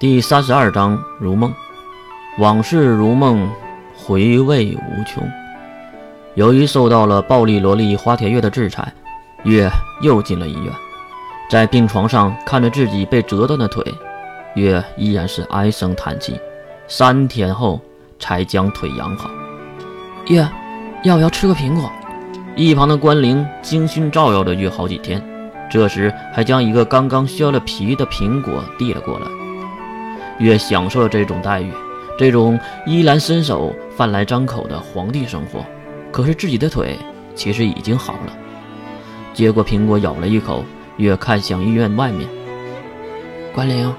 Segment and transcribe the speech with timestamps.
[0.00, 1.52] 第三十二章如梦，
[2.38, 3.46] 往事如梦，
[3.94, 5.22] 回味无穷。
[6.36, 8.90] 由于受到了暴力萝莉花田月的制裁，
[9.44, 9.68] 月
[10.00, 10.72] 又进了医院。
[11.50, 13.84] 在病床上看着自己被折断的腿，
[14.54, 16.40] 月依然是唉声叹气。
[16.88, 17.78] 三天后
[18.18, 19.28] 才将腿养好。
[20.28, 20.48] 月，
[21.04, 21.92] 要不要吃个苹果？
[22.56, 25.22] 一旁的关灵精心照耀着月好几天，
[25.70, 29.26] 这时还将一个刚刚削了皮的苹果递了过来。
[30.40, 31.70] 越享受这种待遇，
[32.18, 35.64] 这种衣来伸手、饭来张口的皇帝生活。
[36.10, 36.98] 可是自己的腿
[37.36, 38.36] 其实已经好了。
[39.32, 40.64] 接过苹果，咬了一口，
[40.96, 42.28] 越看向医院外面。
[43.54, 43.94] 关灵，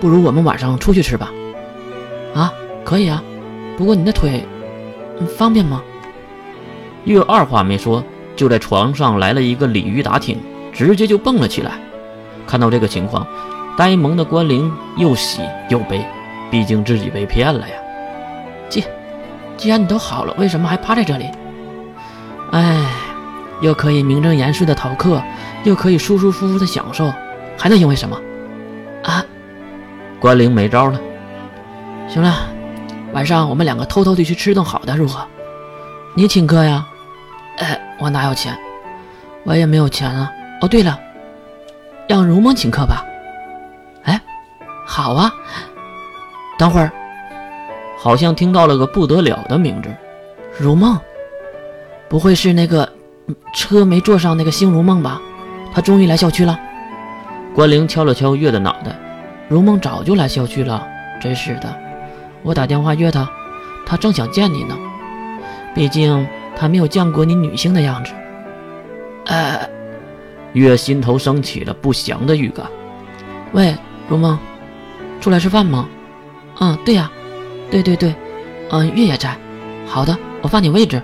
[0.00, 1.30] 不如我们晚上出去吃吧？
[2.34, 2.52] 啊，
[2.84, 3.22] 可以啊。
[3.78, 4.44] 不过你的腿，
[5.38, 5.82] 方便吗？
[7.04, 8.04] 月二话没说，
[8.36, 10.38] 就在床上来了一个鲤鱼打挺，
[10.72, 11.72] 直接就蹦了起来。
[12.46, 13.26] 看到这个情况。
[13.76, 16.04] 呆萌的关灵又喜又悲，
[16.50, 17.74] 毕竟自己被骗了呀。
[18.68, 18.84] 既
[19.56, 21.30] 既然你都好了，为什么还趴在这里？
[22.52, 22.84] 哎，
[23.60, 25.22] 又可以名正言顺的逃课，
[25.64, 27.12] 又可以舒舒服服的享受，
[27.56, 28.20] 还能因为什么？
[29.04, 29.24] 啊！
[30.20, 31.00] 关灵没招了。
[32.08, 32.46] 行了，
[33.12, 35.26] 晚上我们两个偷偷的去吃顿好的，如何？
[36.14, 36.86] 你请客呀？
[37.58, 38.56] 哎，我哪有钱？
[39.44, 40.30] 我也没有钱啊。
[40.60, 40.98] 哦，对了，
[42.06, 43.02] 让如梦请客吧。
[44.94, 45.32] 好啊，
[46.58, 46.92] 等会儿，
[47.98, 49.88] 好像听到了个不得了的名字，
[50.58, 51.00] 如梦，
[52.10, 52.86] 不会是那个
[53.54, 55.18] 车没坐上那个星如梦吧？
[55.72, 56.60] 他终于来校区了。
[57.54, 58.94] 关灵敲了敲月的脑袋，
[59.48, 60.86] 如梦早就来校区了，
[61.22, 61.74] 真是的。
[62.42, 63.26] 我打电话约她，
[63.86, 64.76] 她正想见你呢。
[65.74, 68.12] 毕竟她没有见过你女性的样子。
[69.24, 69.66] 呃，
[70.52, 72.66] 月心头升起了不祥的预感。
[73.52, 73.74] 喂，
[74.06, 74.38] 如梦。
[75.22, 75.88] 出来吃饭吗？
[76.58, 77.08] 嗯，对呀，
[77.70, 78.12] 对对对，
[78.70, 79.36] 嗯，月也在。
[79.86, 81.00] 好的，我发你位置。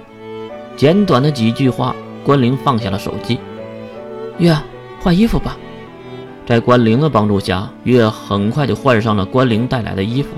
[0.77, 3.39] 简短的几句话，关灵放下了手机。
[4.39, 4.57] 月，
[5.01, 5.57] 换衣服吧。
[6.45, 10.31] 在关灵的帮助下，月很快就换上了关灵带来的衣服。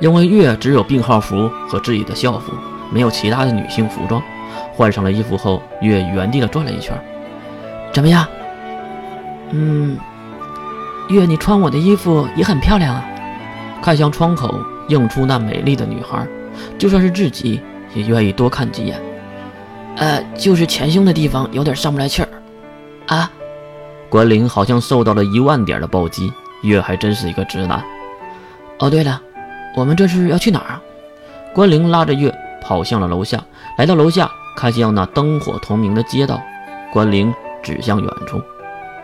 [0.00, 2.52] 因为月只有病号服和自己的校服，
[2.92, 4.22] 没有其他的女性服装。
[4.74, 6.94] 换上了衣服后，月原地的转了一圈。
[7.90, 8.26] 怎么样？
[9.50, 9.96] 嗯，
[11.08, 13.02] 月，你穿我的衣服也很漂亮啊。
[13.84, 14.58] 看向窗口
[14.88, 16.26] 映出那美丽的女孩，
[16.78, 17.60] 就算是自己
[17.92, 18.98] 也愿意多看几眼。
[19.96, 22.28] 呃，就是前胸的地方有点上不来气儿。
[23.08, 23.30] 啊，
[24.08, 26.32] 关灵好像受到了一万点的暴击。
[26.62, 27.84] 月还真是一个直男。
[28.78, 29.20] 哦，对了，
[29.76, 30.82] 我们这是要去哪儿啊？
[31.52, 33.44] 关灵拉着月跑向了楼下，
[33.76, 36.40] 来到楼下，看向那灯火通明的街道。
[36.90, 38.40] 关灵指向远处，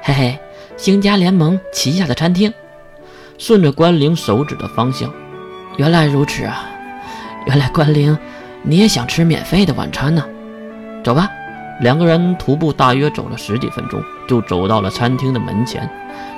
[0.01, 0.39] 嘿嘿，
[0.79, 2.51] 星家联盟旗下的餐厅。
[3.41, 5.11] 顺着关灵手指的方向，
[5.79, 6.63] 原来如此啊！
[7.47, 8.17] 原来关灵，
[8.63, 10.23] 你也想吃免费的晚餐呢？
[11.03, 11.27] 走吧，
[11.81, 15.89] 两个人徒步大约走了十几分钟，就走到了餐厅的门前。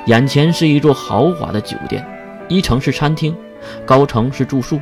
[0.06, 2.06] 眼前是一座豪华的酒店，
[2.48, 3.36] 一层是餐厅，
[3.84, 4.80] 高层是住宿。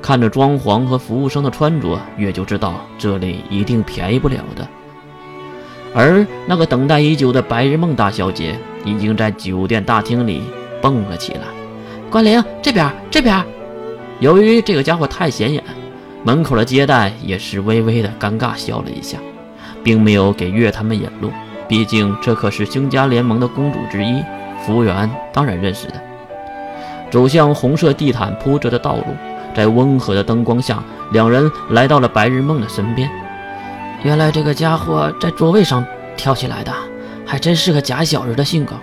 [0.00, 4.66] 看着装潢和服务生的穿着，月就知道这里一定便宜不了的。
[5.94, 10.42] 而那个等待已久的白日梦大小姐，已经在酒店大厅里
[10.80, 11.40] 蹦了起来。
[12.10, 13.44] 关灵，这边，这边。
[14.20, 15.62] 由于这个家伙太显眼，
[16.24, 19.18] 门口的接待也是微微的尴尬笑了一下，
[19.84, 21.30] 并没有给月他们引路。
[21.68, 24.22] 毕竟这可是星家联盟的公主之一，
[24.64, 25.94] 服务员当然认识的。
[27.10, 29.04] 走向红色地毯铺着的道路，
[29.54, 33.10] 在温和的灯光下，两人来到了白日梦的身边。
[34.02, 35.84] 原来这个家伙在座位上
[36.16, 36.72] 跳起来的，
[37.26, 38.74] 还真是个假小子的性格。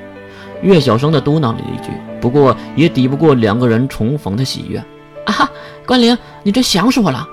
[0.61, 4.79] 月小声的嘟囔了一句，不过也抵不过两个人重逢的喜悦。
[5.25, 5.49] 啊，
[5.85, 7.27] 关灵，你真想死我了！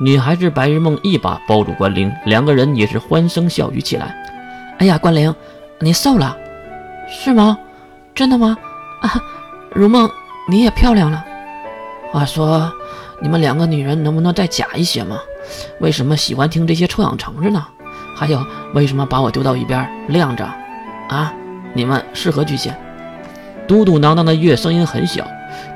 [0.00, 4.14] 女孩子白日梦一把抱住关灵，两个人也是欢声笑语起来。
[4.78, 5.34] 哎呀，关灵，
[5.80, 6.36] 你瘦了，
[7.08, 7.56] 是吗？
[8.14, 8.56] 真的吗？
[9.00, 9.22] 啊，
[9.72, 10.10] 如梦，
[10.48, 11.24] 你也漂亮了。
[12.12, 12.72] 话说，
[13.22, 15.18] 你们两个女人能不能再假一些嘛？
[15.80, 17.66] 为什么喜欢听这些臭氧层子呢？
[18.14, 18.44] 还有，
[18.74, 20.44] 为什么把我丢到一边晾着？
[21.08, 21.32] 啊？
[21.76, 22.72] 你们是何居心？
[23.68, 25.26] 嘟嘟囔囔的月声音很小，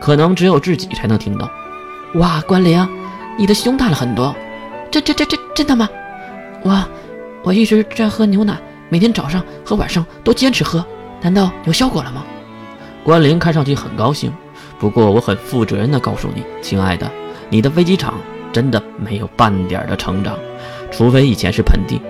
[0.01, 1.51] 可能只有自己才能听到。
[2.15, 2.89] 哇，关灵，
[3.37, 4.35] 你的胸大了很多。
[4.91, 5.87] 这、这、这、这真的吗？
[6.63, 6.83] 我，
[7.43, 8.57] 我一直在喝牛奶，
[8.89, 10.83] 每天早上和晚上都坚持喝，
[11.21, 12.25] 难道有效果了吗？
[13.05, 14.33] 关灵看上去很高兴，
[14.79, 17.11] 不过我很负责任的告诉你，亲爱的，
[17.51, 18.15] 你的飞机场
[18.55, 20.35] 真的没有半点的成长，
[20.91, 22.01] 除非以前是盆地。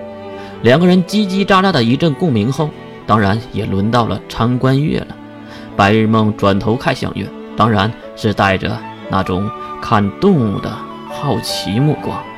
[0.61, 2.69] 两个人叽叽喳喳的一阵共鸣后。
[3.05, 5.15] 当然也轮到了参观月了。
[5.75, 8.77] 白日梦转头看向月当然是带着
[9.09, 9.49] 那种
[9.81, 10.71] 看动物的
[11.09, 12.30] 好奇目光。